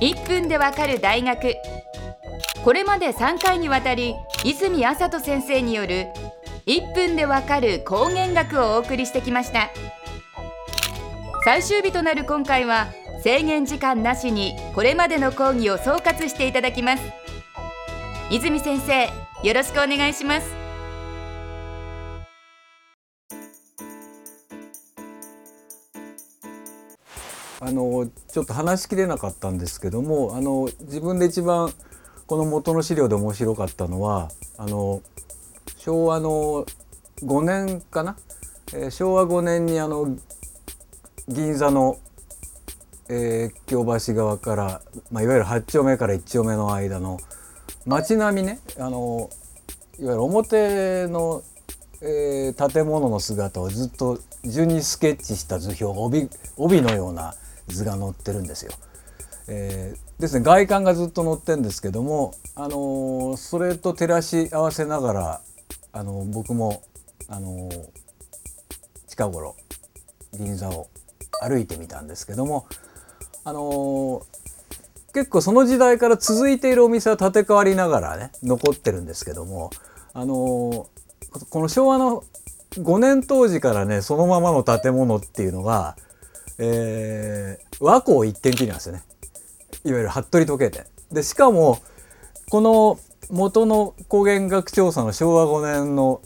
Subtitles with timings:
[0.00, 1.54] 1分でわかる大学。
[2.64, 4.14] これまで3回にわたり
[4.44, 6.06] 泉麻人先生による
[6.66, 9.70] 1分でわかる光源学をお送りしてきました。
[11.44, 12.88] 最終日となる今回は
[13.22, 17.02] 制限時間なしにこれまでの講義を総括していただきます。
[18.30, 19.06] 泉先生
[19.42, 20.57] よろしくお願いします。
[27.60, 31.72] あのちょっと話しきれなかったんですけどもあの自分で一番
[32.26, 35.02] この元の資料で面白かったのはあの
[35.76, 36.66] 昭和の
[37.22, 38.16] 5年かな、
[38.74, 40.16] えー、昭和5年にあの
[41.26, 41.98] 銀座の、
[43.08, 47.18] えー、京橋側から、まあ、いわゆる8丁目から1丁目の間の
[47.86, 49.30] 街並みねあの
[49.98, 51.42] いわゆる表の、
[52.02, 57.34] えー、建物の姿をずっと順にスケッチした図表帯帯のような
[57.68, 58.72] 図が載ってるんですよ。
[59.48, 65.40] えー、ですね外観がずっと載ってるんですけども、あのー、それと照らし合わせながら、
[65.92, 66.82] あのー、僕も、
[67.28, 67.70] あの
[69.06, 69.56] 近頃
[70.32, 70.88] 銀座を
[71.42, 72.66] 歩いてみたんですけども、
[73.44, 74.22] あの
[75.12, 79.70] 結構その時代から続いているお店は建て替わりながらね残ってるんですけども、
[80.12, 80.86] あの
[81.50, 82.24] この昭和の
[82.72, 85.96] 5年当時からねそのままの建物っていうのが
[86.58, 89.02] えー、和光一点きりなんですよね。
[89.84, 90.86] いわゆる服部時計店。
[91.12, 91.80] でしかも
[92.50, 92.98] この
[93.30, 96.20] 元の光源学調査の昭和5年の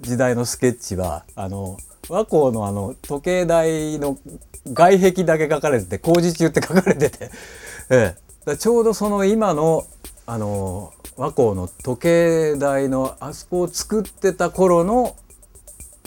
[0.00, 1.76] 時代のスケッチはあの
[2.08, 4.18] 和光のあの時計台の
[4.66, 7.30] 外壁だけ書かれてて工事中って書かれてて、
[7.90, 9.86] ええ、ちょうどその今の
[10.26, 15.16] あの和光の時計台のあそこを作ってた頃の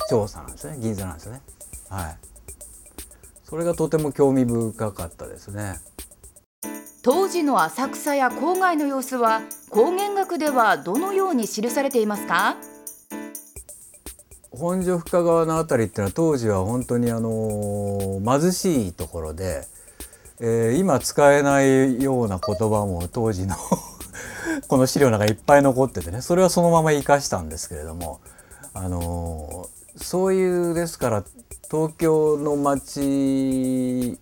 [0.09, 0.77] 調査なんですね。
[0.79, 1.41] 銀座なんですね。
[1.89, 2.17] はい。
[3.51, 5.81] それがとても興味深かったですね。
[7.03, 12.55] 当時の浅草や郊外の様子は光源学ではどのように記されていますか？
[14.51, 19.67] 本所深川の辺りっていうのは当時は本当にあの貧しいところで、
[20.39, 23.57] えー、今使えないような言葉も当時の
[24.69, 28.21] この資料の中いっぱい残っててねそれはそのまま生かしたんですけれども
[28.73, 31.23] あのそういうですから
[31.69, 34.17] 東京の街に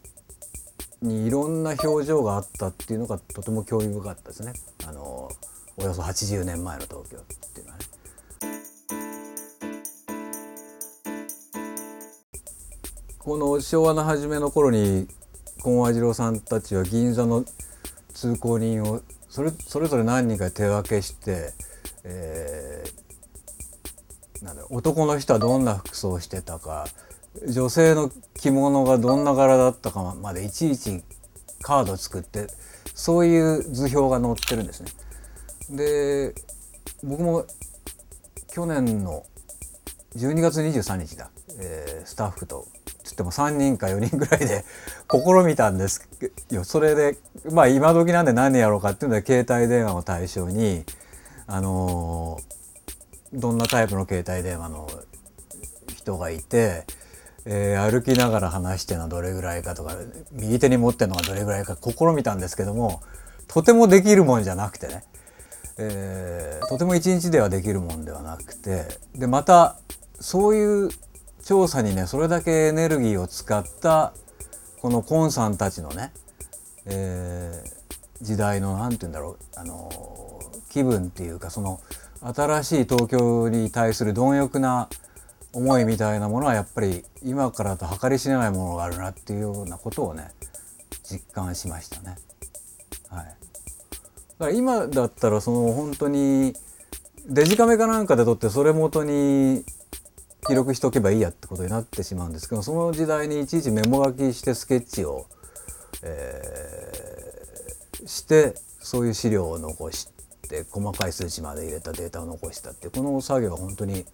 [1.28, 4.54] いろんな表情があったっていうのがとても興味深かったですね
[4.88, 5.30] あの
[5.78, 7.22] およそ80年前の東京っ
[7.54, 7.86] ていうのはね。
[13.20, 15.08] この昭和の初めの頃に
[15.62, 17.46] 金和次郎さんたちは銀座の
[18.14, 21.54] 通行人をそれそれぞれ何人か手分けして、
[22.04, 22.99] えー、
[24.70, 26.88] 男の人はどんな服装をしてたか
[27.48, 31.04] 女性の着物がどんな柄だったかまでいちいち
[31.62, 32.48] カード作って
[32.96, 34.92] そういう図表が載ってるんですね。
[35.70, 36.34] で
[37.04, 37.46] 僕も
[38.52, 39.24] 去年の
[40.16, 41.30] 12月23日だ、
[41.60, 42.68] えー、スタッフと
[43.04, 44.66] つっても3人か4人ぐらいで
[45.12, 46.10] 試みたんです
[46.50, 47.18] よそれで
[47.52, 50.84] まあ今時なんで何やろうかっていうので携帯電話を対象に
[51.48, 52.59] あのー、
[53.34, 54.90] どんなタイプの携帯電話の
[55.96, 56.86] 人がいて
[57.46, 59.96] えー、歩きながら話してるのはどれぐらいかとか
[60.32, 63.02] 右手に持ってるのがどれぐらいか試みたんですけども
[63.48, 65.04] とてもできるもんじゃなくてね、
[65.78, 68.86] えー、とても一日ではできるもんではなくて
[69.16, 69.78] でまた
[70.20, 70.90] そういう
[71.44, 74.14] 調査にねそれだけエネルギーを使った
[74.82, 76.12] このコンさんたちのね、
[76.86, 79.90] えー、時代の何て言うんだろうあの
[80.70, 81.80] 気分っていうかその
[82.22, 84.90] 新しい東京に対する貪欲な
[85.54, 90.30] 思いみたいなものはやっぱり今からと計り知れないものがあるなっていうようなことをね
[91.04, 92.16] 実感しましたね。
[93.10, 96.54] はい、だから今だったらその本当に
[97.28, 99.64] デジカメかなんかで撮ってそれ元に
[100.48, 105.26] 記録しておけばいいやってことになってしまうんですけどその時代にいちいちメモ書きしてスケッチを、
[106.04, 110.19] えー、してそういう資料を残して
[110.70, 114.06] 細かい数値まで入れたデータを残したってこの作業は本当に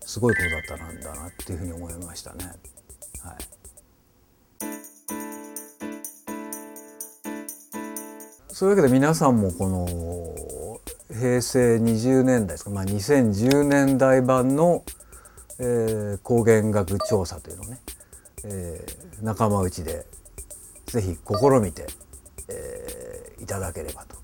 [0.00, 2.44] すごいことだったんだなっていうふうに思いましたね。
[3.20, 3.36] はい、
[8.52, 14.84] そういうわけで皆さんもこの平成20年代ですか、まあ、2010年代版の、
[15.58, 17.78] えー、光源学調査というのをね、
[18.44, 20.04] えー、仲間内で
[20.86, 21.86] ぜひ試みて、
[22.48, 24.23] えー、いただければと。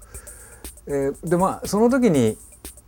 [0.93, 2.37] えー、でまあその時に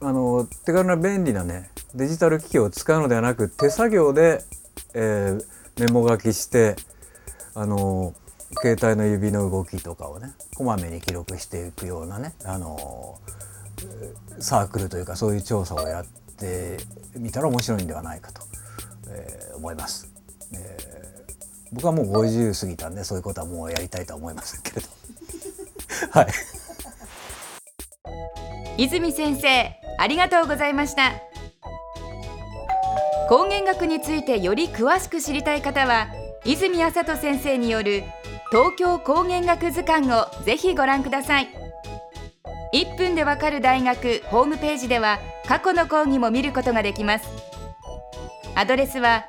[0.01, 4.43] あの手軽な便利なねデジタル機器を使うのではなく手作業で、
[4.93, 6.75] えー、メモ書きして
[7.55, 8.13] あの
[8.61, 13.19] 携帯の指の動きとかをねこまめに記録していくようなねあの
[14.41, 16.07] サークルというかそういう調査をやっ
[16.37, 16.79] て
[17.17, 18.43] みたら面白いんではないかと、
[19.11, 20.11] えー、思います、
[20.55, 21.35] えー。
[21.73, 24.89] 僕はもう50過ぎたんでそういうことはもうやりたいとは思いませんけれど
[26.11, 26.27] はい
[28.79, 31.13] 泉先生ありがとうございました。
[33.29, 36.09] 光源学についてより詳しく知りたい方は
[36.45, 38.03] 泉麻人先生による
[38.51, 41.49] 東京光源学図鑑をぜひご覧ください。
[42.75, 47.29] 1分でわかる大学ホームページでは過去の講義も見ることができます。
[48.55, 49.27] アドレスは